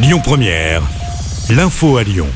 Lyon 0.00 0.20
Première, 0.22 0.82
l'info 1.50 1.96
à 1.96 2.04
Lyon. 2.04 2.28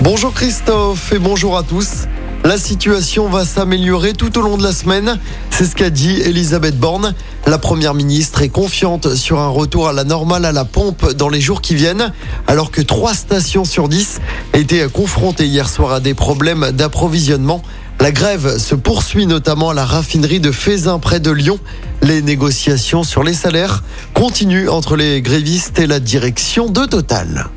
Bonjour 0.00 0.32
Christophe 0.32 1.12
et 1.12 1.18
bonjour 1.18 1.58
à 1.58 1.62
tous. 1.62 2.06
La 2.44 2.56
situation 2.56 3.28
va 3.28 3.44
s'améliorer 3.44 4.14
tout 4.14 4.38
au 4.38 4.40
long 4.40 4.56
de 4.56 4.62
la 4.62 4.72
semaine, 4.72 5.18
c'est 5.50 5.66
ce 5.66 5.76
qu'a 5.76 5.90
dit 5.90 6.18
Elisabeth 6.22 6.78
Borne. 6.78 7.14
La 7.46 7.58
première 7.58 7.92
ministre 7.92 8.40
est 8.40 8.48
confiante 8.48 9.16
sur 9.16 9.38
un 9.38 9.48
retour 9.48 9.86
à 9.88 9.92
la 9.92 10.04
normale 10.04 10.46
à 10.46 10.52
la 10.52 10.64
pompe 10.64 11.12
dans 11.12 11.28
les 11.28 11.42
jours 11.42 11.60
qui 11.60 11.74
viennent, 11.74 12.10
alors 12.46 12.70
que 12.70 12.80
trois 12.80 13.12
stations 13.12 13.66
sur 13.66 13.90
dix 13.90 14.18
étaient 14.54 14.88
confrontées 14.88 15.46
hier 15.46 15.68
soir 15.68 15.92
à 15.92 16.00
des 16.00 16.14
problèmes 16.14 16.70
d'approvisionnement. 16.72 17.62
La 18.00 18.12
grève 18.12 18.58
se 18.58 18.76
poursuit 18.76 19.26
notamment 19.26 19.70
à 19.70 19.74
la 19.74 19.84
raffinerie 19.84 20.38
de 20.38 20.52
Fézin 20.52 21.00
près 21.00 21.18
de 21.18 21.32
Lyon. 21.32 21.58
Les 22.02 22.22
négociations 22.22 23.02
sur 23.02 23.24
les 23.24 23.34
salaires 23.34 23.82
continuent 24.14 24.68
entre 24.68 24.94
les 24.94 25.20
grévistes 25.20 25.80
et 25.80 25.86
la 25.88 25.98
direction 25.98 26.70
de 26.70 26.86
Total. 26.86 27.48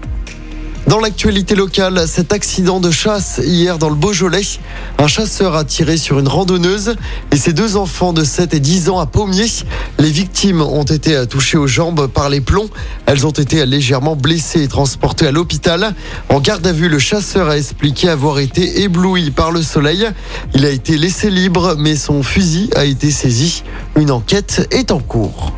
Dans 0.91 0.99
l'actualité 0.99 1.55
locale, 1.55 2.05
cet 2.05 2.33
accident 2.33 2.81
de 2.81 2.91
chasse 2.91 3.39
hier 3.41 3.77
dans 3.77 3.87
le 3.87 3.95
Beaujolais. 3.95 4.41
Un 4.97 5.07
chasseur 5.07 5.55
a 5.55 5.63
tiré 5.63 5.95
sur 5.95 6.19
une 6.19 6.27
randonneuse 6.27 6.97
et 7.31 7.37
ses 7.37 7.53
deux 7.53 7.77
enfants 7.77 8.11
de 8.11 8.25
7 8.25 8.55
et 8.55 8.59
10 8.59 8.89
ans 8.89 8.99
à 8.99 9.05
Pommier. 9.05 9.45
Les 9.99 10.09
victimes 10.09 10.61
ont 10.61 10.83
été 10.83 11.25
touchées 11.27 11.57
aux 11.57 11.65
jambes 11.65 12.07
par 12.07 12.27
les 12.27 12.41
plombs. 12.41 12.67
Elles 13.05 13.25
ont 13.25 13.31
été 13.31 13.65
légèrement 13.65 14.17
blessées 14.17 14.63
et 14.63 14.67
transportées 14.67 15.27
à 15.27 15.31
l'hôpital. 15.31 15.95
En 16.27 16.41
garde 16.41 16.67
à 16.67 16.73
vue, 16.73 16.89
le 16.89 16.99
chasseur 16.99 17.47
a 17.47 17.57
expliqué 17.57 18.09
avoir 18.09 18.39
été 18.39 18.81
ébloui 18.81 19.31
par 19.31 19.53
le 19.53 19.61
soleil. 19.61 20.05
Il 20.53 20.65
a 20.65 20.71
été 20.71 20.97
laissé 20.97 21.29
libre, 21.29 21.75
mais 21.79 21.95
son 21.95 22.21
fusil 22.21 22.69
a 22.75 22.83
été 22.83 23.11
saisi. 23.11 23.63
Une 23.95 24.11
enquête 24.11 24.67
est 24.71 24.91
en 24.91 24.99
cours. 24.99 25.53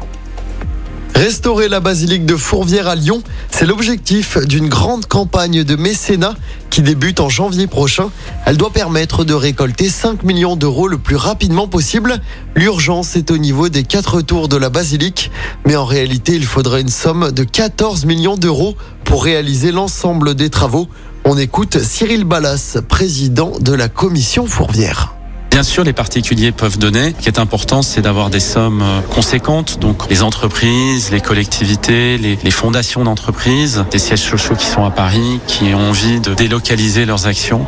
Restaurer 1.15 1.69
la 1.69 1.79
basilique 1.79 2.25
de 2.25 2.35
Fourvière 2.35 2.87
à 2.87 2.95
Lyon, 2.95 3.21
c'est 3.51 3.65
l'objectif 3.65 4.37
d'une 4.39 4.67
grande 4.67 5.05
campagne 5.05 5.63
de 5.63 5.75
mécénat 5.75 6.33
qui 6.71 6.81
débute 6.81 7.19
en 7.19 7.29
janvier 7.29 7.67
prochain. 7.67 8.09
Elle 8.45 8.57
doit 8.57 8.73
permettre 8.73 9.23
de 9.23 9.33
récolter 9.33 9.89
5 9.89 10.23
millions 10.23 10.55
d'euros 10.55 10.87
le 10.87 10.97
plus 10.97 11.15
rapidement 11.15 11.67
possible. 11.67 12.19
L'urgence 12.55 13.15
est 13.15 13.29
au 13.29 13.37
niveau 13.37 13.69
des 13.69 13.83
quatre 13.83 14.21
tours 14.21 14.47
de 14.47 14.57
la 14.57 14.69
basilique, 14.69 15.31
mais 15.65 15.75
en 15.75 15.85
réalité, 15.85 16.33
il 16.33 16.45
faudrait 16.45 16.81
une 16.81 16.89
somme 16.89 17.31
de 17.31 17.43
14 17.43 18.05
millions 18.05 18.35
d'euros 18.35 18.75
pour 19.05 19.23
réaliser 19.23 19.71
l'ensemble 19.71 20.33
des 20.33 20.49
travaux. 20.49 20.87
On 21.25 21.37
écoute 21.37 21.79
Cyril 21.79 22.25
Ballas, 22.25 22.77
président 22.89 23.53
de 23.59 23.73
la 23.73 23.87
commission 23.87 24.47
Fourvière. 24.47 25.12
Bien 25.53 25.61
sûr, 25.61 25.83
les 25.83 25.93
particuliers 25.93 26.51
peuvent 26.51 26.79
donner. 26.79 27.13
Ce 27.15 27.21
qui 27.21 27.29
est 27.29 27.37
important, 27.37 27.83
c'est 27.83 28.01
d'avoir 28.01 28.31
des 28.31 28.39
sommes 28.39 28.81
euh, 28.81 29.01
conséquentes. 29.01 29.77
Donc, 29.79 30.09
les 30.09 30.23
entreprises, 30.23 31.11
les 31.11 31.21
collectivités, 31.21 32.17
les, 32.17 32.39
les 32.43 32.49
fondations 32.49 33.03
d'entreprises, 33.03 33.85
des 33.91 33.99
sièges 33.99 34.23
sociaux 34.23 34.55
qui 34.55 34.65
sont 34.65 34.83
à 34.83 34.89
Paris, 34.89 35.39
qui 35.45 35.65
ont 35.75 35.91
envie 35.91 36.19
de 36.21 36.33
délocaliser 36.33 37.05
leurs 37.05 37.27
actions. 37.27 37.67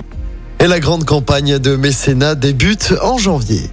Et 0.59 0.65
la 0.65 0.79
grande 0.79 1.05
campagne 1.05 1.59
de 1.59 1.75
mécénat 1.75 2.33
débute 2.33 2.95
en 3.03 3.19
janvier. 3.19 3.69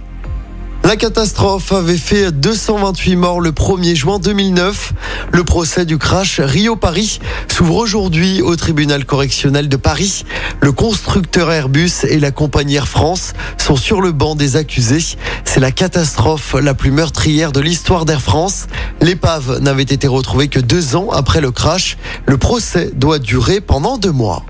La 0.83 0.97
catastrophe 0.97 1.71
avait 1.71 1.97
fait 1.97 2.31
228 2.33 3.15
morts 3.15 3.39
le 3.39 3.51
1er 3.51 3.95
juin 3.95 4.19
2009. 4.19 4.93
Le 5.31 5.43
procès 5.45 5.85
du 5.85 5.97
crash 5.97 6.41
Rio-Paris 6.41 7.19
s'ouvre 7.47 7.77
aujourd'hui 7.77 8.41
au 8.41 8.57
tribunal 8.57 9.05
correctionnel 9.05 9.69
de 9.69 9.77
Paris. 9.77 10.25
Le 10.59 10.73
constructeur 10.73 11.51
Airbus 11.51 12.03
et 12.03 12.19
la 12.19 12.31
compagnie 12.31 12.75
Air 12.75 12.89
France 12.89 13.33
sont 13.57 13.77
sur 13.77 14.01
le 14.01 14.11
banc 14.11 14.35
des 14.35 14.57
accusés. 14.57 15.17
C'est 15.45 15.61
la 15.61 15.71
catastrophe 15.71 16.53
la 16.61 16.73
plus 16.73 16.91
meurtrière 16.91 17.53
de 17.53 17.61
l'histoire 17.61 18.03
d'Air 18.03 18.21
France. 18.21 18.67
L'épave 18.99 19.59
n'avait 19.59 19.83
été 19.83 20.07
retrouvée 20.07 20.49
que 20.49 20.59
deux 20.59 20.97
ans 20.97 21.09
après 21.11 21.39
le 21.39 21.51
crash. 21.51 21.97
Le 22.25 22.37
procès 22.37 22.91
doit 22.93 23.19
durer 23.19 23.61
pendant 23.61 23.97
deux 23.97 24.11
mois. 24.11 24.43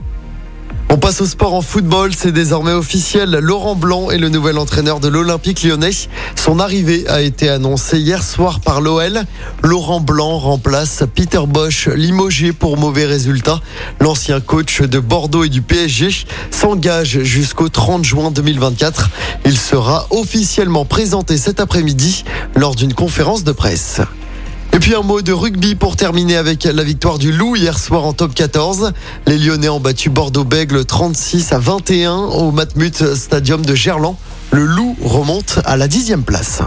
On 0.93 0.97
passe 0.97 1.21
au 1.21 1.25
sport 1.25 1.55
en 1.55 1.63
football, 1.63 2.13
c'est 2.15 2.31
désormais 2.31 2.71
officiel. 2.71 3.31
Laurent 3.41 3.73
Blanc 3.73 4.11
est 4.11 4.19
le 4.19 4.29
nouvel 4.29 4.59
entraîneur 4.59 4.99
de 4.99 5.07
l'Olympique 5.07 5.63
lyonnais. 5.63 5.89
Son 6.35 6.59
arrivée 6.59 7.03
a 7.07 7.23
été 7.23 7.49
annoncée 7.49 7.97
hier 7.97 8.21
soir 8.21 8.59
par 8.59 8.79
l'OL. 8.79 9.23
Laurent 9.63 9.99
Blanc 9.99 10.37
remplace 10.37 11.01
Peter 11.15 11.41
Bosch, 11.47 11.87
limogé 11.87 12.53
pour 12.53 12.77
mauvais 12.77 13.05
résultats. 13.05 13.59
L'ancien 14.01 14.39
coach 14.39 14.83
de 14.83 14.99
Bordeaux 14.99 15.43
et 15.43 15.49
du 15.49 15.63
PSG 15.63 16.27
s'engage 16.51 17.23
jusqu'au 17.23 17.69
30 17.69 18.05
juin 18.05 18.29
2024. 18.29 19.09
Il 19.45 19.57
sera 19.57 20.05
officiellement 20.11 20.85
présenté 20.85 21.37
cet 21.37 21.59
après-midi 21.59 22.23
lors 22.55 22.75
d'une 22.75 22.93
conférence 22.93 23.43
de 23.43 23.51
presse. 23.51 23.99
Et 24.73 24.79
puis 24.79 24.95
un 24.95 25.03
mot 25.03 25.21
de 25.21 25.31
rugby 25.31 25.75
pour 25.75 25.95
terminer 25.95 26.35
avec 26.35 26.63
la 26.63 26.83
victoire 26.83 27.19
du 27.19 27.31
Loup 27.31 27.55
hier 27.55 27.77
soir 27.77 28.05
en 28.05 28.13
top 28.13 28.33
14. 28.33 28.91
Les 29.27 29.37
Lyonnais 29.37 29.69
ont 29.69 29.79
battu 29.79 30.09
Bordeaux-Bègle 30.09 30.83
36 30.83 31.53
à 31.53 31.59
21 31.59 32.15
au 32.15 32.51
Matmut 32.51 33.13
Stadium 33.13 33.63
de 33.63 33.75
Gerland. 33.75 34.17
Le 34.51 34.65
Loup 34.65 34.97
remonte 34.99 35.59
à 35.65 35.77
la 35.77 35.87
dixième 35.87 36.23
place. 36.23 36.61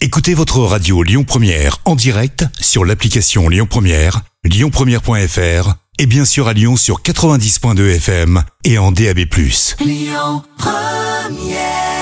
Écoutez 0.00 0.32
votre 0.32 0.60
radio 0.60 1.02
Lyon 1.02 1.24
Première 1.24 1.78
en 1.84 1.96
direct 1.96 2.46
sur 2.60 2.86
l'application 2.86 3.50
Lyon 3.50 3.66
Première, 3.68 4.22
lyonpremière.fr 4.44 5.74
et 5.98 6.06
bien 6.06 6.24
sûr 6.24 6.48
à 6.48 6.54
Lyon 6.54 6.76
sur 6.76 7.02
90.2 7.02 7.96
FM 7.96 8.42
et 8.64 8.78
en 8.78 8.90
DAB+. 8.90 9.18
Lyon 9.80 10.42
Première 10.56 11.97